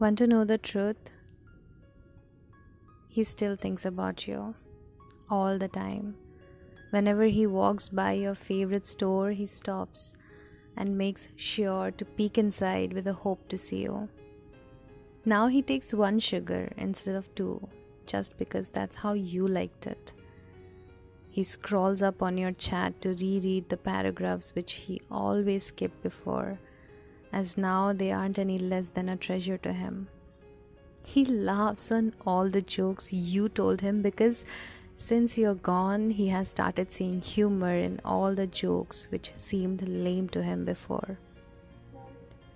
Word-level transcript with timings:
Want 0.00 0.18
to 0.18 0.26
know 0.26 0.44
the 0.44 0.58
truth? 0.58 1.10
He 3.08 3.22
still 3.22 3.54
thinks 3.54 3.86
about 3.86 4.26
you 4.26 4.54
all 5.30 5.56
the 5.56 5.68
time. 5.68 6.16
Whenever 6.90 7.24
he 7.24 7.46
walks 7.46 7.88
by 7.88 8.12
your 8.12 8.34
favorite 8.34 8.86
store, 8.88 9.30
he 9.30 9.46
stops 9.46 10.16
and 10.76 10.98
makes 10.98 11.28
sure 11.36 11.92
to 11.92 12.04
peek 12.04 12.38
inside 12.38 12.92
with 12.92 13.06
a 13.06 13.12
hope 13.12 13.48
to 13.48 13.56
see 13.56 13.82
you. 13.82 14.08
Now 15.24 15.46
he 15.46 15.62
takes 15.62 15.94
one 15.94 16.18
sugar 16.18 16.72
instead 16.76 17.14
of 17.14 17.32
two, 17.36 17.66
just 18.04 18.36
because 18.36 18.70
that's 18.70 18.96
how 18.96 19.12
you 19.12 19.46
liked 19.46 19.86
it. 19.86 20.12
He 21.30 21.44
scrolls 21.44 22.02
up 22.02 22.20
on 22.20 22.36
your 22.36 22.52
chat 22.52 23.00
to 23.02 23.14
reread 23.14 23.68
the 23.68 23.76
paragraphs 23.76 24.54
which 24.56 24.72
he 24.72 25.00
always 25.10 25.64
skipped 25.64 26.02
before, 26.02 26.58
as 27.40 27.58
now 27.58 27.92
they 27.92 28.10
aren't 28.12 28.38
any 28.38 28.58
less 28.58 28.88
than 28.88 29.08
a 29.08 29.16
treasure 29.16 29.58
to 29.58 29.72
him. 29.72 30.08
He 31.04 31.24
laughs 31.24 31.90
on 31.92 32.12
all 32.26 32.48
the 32.48 32.62
jokes 32.62 33.12
you 33.12 33.48
told 33.48 33.80
him 33.80 34.02
because 34.02 34.44
since 34.96 35.36
you're 35.36 35.54
gone, 35.54 36.10
he 36.10 36.28
has 36.28 36.48
started 36.48 36.94
seeing 36.94 37.20
humor 37.20 37.74
in 37.74 38.00
all 38.04 38.34
the 38.34 38.46
jokes 38.46 39.08
which 39.10 39.32
seemed 39.36 39.86
lame 39.88 40.28
to 40.28 40.42
him 40.42 40.64
before. 40.64 41.18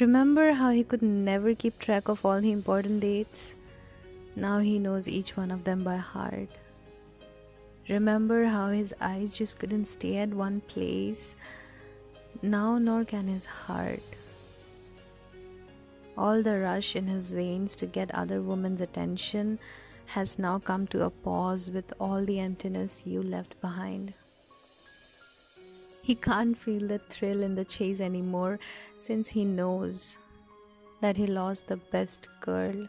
Remember 0.00 0.52
how 0.52 0.70
he 0.70 0.82
could 0.82 1.02
never 1.02 1.54
keep 1.54 1.78
track 1.78 2.08
of 2.08 2.24
all 2.24 2.40
the 2.40 2.52
important 2.52 3.00
dates? 3.00 3.56
Now 4.34 4.58
he 4.60 4.78
knows 4.78 5.06
each 5.06 5.36
one 5.36 5.50
of 5.50 5.64
them 5.64 5.84
by 5.84 5.96
heart. 5.96 6.48
Remember 7.88 8.46
how 8.46 8.70
his 8.70 8.94
eyes 9.00 9.30
just 9.30 9.58
couldn't 9.58 9.84
stay 9.84 10.16
at 10.16 10.30
one 10.30 10.62
place? 10.62 11.36
Now, 12.40 12.78
nor 12.78 13.04
can 13.04 13.26
his 13.26 13.44
heart. 13.44 14.02
All 16.16 16.42
the 16.42 16.58
rush 16.58 16.94
in 16.94 17.06
his 17.06 17.32
veins 17.32 17.74
to 17.76 17.86
get 17.86 18.14
other 18.14 18.40
women's 18.42 18.80
attention 18.80 19.58
has 20.06 20.38
now 20.38 20.58
come 20.58 20.86
to 20.88 21.04
a 21.04 21.10
pause 21.10 21.70
with 21.70 21.92
all 21.98 22.24
the 22.24 22.38
emptiness 22.38 23.02
you 23.06 23.22
left 23.22 23.60
behind. 23.60 24.12
He 26.02 26.14
can't 26.14 26.58
feel 26.58 26.86
the 26.88 26.98
thrill 26.98 27.42
in 27.42 27.54
the 27.54 27.64
chase 27.64 28.00
anymore 28.00 28.58
since 28.98 29.28
he 29.28 29.44
knows 29.44 30.18
that 31.00 31.16
he 31.16 31.26
lost 31.26 31.68
the 31.68 31.76
best 31.76 32.28
girl. 32.40 32.88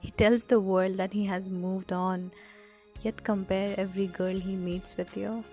He 0.00 0.10
tells 0.10 0.44
the 0.44 0.60
world 0.60 0.96
that 0.98 1.12
he 1.12 1.24
has 1.26 1.48
moved 1.48 1.92
on 1.92 2.30
yet 3.02 3.24
compare 3.24 3.74
every 3.78 4.06
girl 4.06 4.38
he 4.38 4.54
meets 4.54 4.96
with 4.96 5.16
you. 5.16 5.44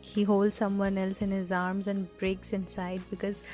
He 0.00 0.22
holds 0.22 0.56
someone 0.56 0.98
else 0.98 1.22
in 1.22 1.30
his 1.30 1.52
arms 1.52 1.88
and 1.88 2.08
breaks 2.18 2.52
inside 2.52 3.02
because 3.10 3.44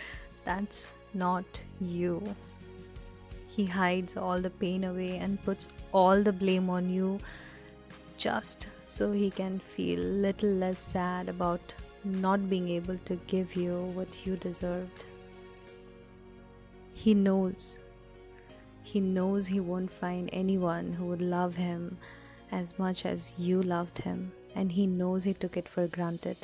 that's 0.44 0.90
not 1.14 1.62
you. 1.80 2.22
He 3.48 3.64
hides 3.64 4.16
all 4.16 4.40
the 4.40 4.50
pain 4.50 4.84
away 4.84 5.18
and 5.18 5.42
puts 5.44 5.68
all 5.92 6.22
the 6.22 6.32
blame 6.32 6.68
on 6.68 6.90
you 6.90 7.20
just 8.16 8.68
so 8.84 9.12
he 9.12 9.30
can 9.30 9.58
feel 9.58 9.98
little 10.00 10.50
less 10.50 10.80
sad 10.80 11.28
about 11.28 11.74
not 12.04 12.48
being 12.50 12.68
able 12.68 12.98
to 13.04 13.16
give 13.26 13.56
you 13.56 13.76
what 13.94 14.26
you 14.26 14.36
deserved. 14.36 15.04
He 16.92 17.14
knows. 17.14 17.78
He 18.82 19.00
knows 19.00 19.46
he 19.46 19.60
won't 19.60 19.90
find 19.90 20.28
anyone 20.32 20.92
who 20.92 21.06
would 21.06 21.22
love 21.22 21.56
him 21.56 21.98
as 22.52 22.78
much 22.78 23.06
as 23.06 23.32
you 23.38 23.62
loved 23.62 23.98
him, 23.98 24.32
and 24.54 24.70
he 24.70 24.86
knows 24.86 25.24
he 25.24 25.34
took 25.34 25.56
it 25.56 25.68
for 25.68 25.86
granted. 25.88 26.36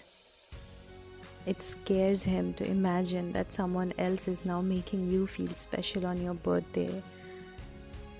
It 1.47 1.63
scares 1.63 2.23
him 2.23 2.53
to 2.55 2.67
imagine 2.67 3.33
that 3.33 3.53
someone 3.53 3.95
else 3.99 4.29
is 4.29 4.45
now 4.45 4.61
making 4.61 5.11
you 5.11 5.27
feel 5.27 5.53
special 5.55 6.07
on 6.07 6.21
your 6.21 6.35
birthday. 6.35 7.03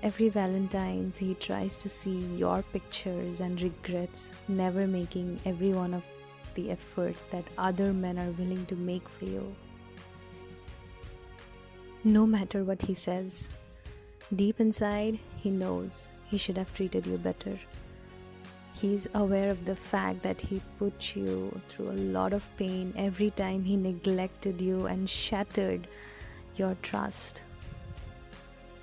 Every 0.03 0.31
Valentine's, 0.31 1.19
he 1.19 1.35
tries 1.35 1.77
to 1.77 1.91
see 1.91 2.19
your 2.37 2.63
pictures 2.73 3.41
and 3.41 3.61
regrets 3.61 4.31
never 4.49 4.87
making 4.87 5.39
every 5.45 5.75
one 5.75 5.93
of 5.93 6.03
the 6.55 6.71
efforts 6.71 7.27
that 7.27 7.45
other 7.59 7.93
men 7.93 8.19
are 8.19 8.31
willing 8.33 8.65
to 8.67 8.77
make 8.77 9.07
for 9.09 9.27
you. 9.27 9.55
No 12.03 12.27
matter 12.27 12.65
what 12.65 12.81
he 12.81 12.95
says, 12.95 13.51
deep 14.35 14.59
inside, 14.59 15.19
he 15.37 15.51
knows 15.51 16.09
he 16.31 16.39
should 16.39 16.57
have 16.57 16.73
treated 16.73 17.07
you 17.07 17.19
better. 17.19 17.59
He's 18.81 19.07
aware 19.13 19.51
of 19.51 19.67
the 19.67 19.77
fact 19.77 20.23
that 20.23 20.41
he 20.41 20.63
put 20.79 21.15
you 21.15 21.61
through 21.69 21.91
a 21.91 22.03
lot 22.17 22.33
of 22.33 22.49
pain 22.57 22.95
every 22.97 23.31
time 23.31 23.63
he 23.63 23.77
neglected 23.77 24.59
you 24.59 24.87
and 24.87 25.09
shattered 25.09 25.87
your 26.57 26.75
trust. 26.81 27.43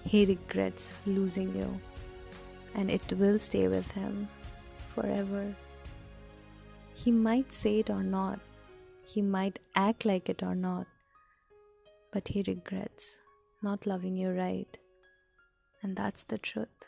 He 0.03 0.25
regrets 0.25 0.93
losing 1.07 1.55
you, 1.55 1.81
and 2.75 2.91
it 2.91 3.11
will 3.13 3.39
stay 3.39 3.67
with 3.67 3.89
him 3.91 4.27
forever. 4.93 5.55
He 6.93 7.09
might 7.11 7.51
say 7.51 7.79
it 7.79 7.89
or 7.89 8.03
not, 8.03 8.39
he 9.03 9.23
might 9.23 9.57
act 9.75 10.05
like 10.05 10.29
it 10.29 10.43
or 10.43 10.53
not, 10.53 10.85
but 12.11 12.27
he 12.27 12.43
regrets 12.45 13.17
not 13.63 13.87
loving 13.87 14.15
you 14.15 14.29
right, 14.29 14.77
and 15.81 15.95
that's 15.95 16.23
the 16.23 16.37
truth. 16.37 16.85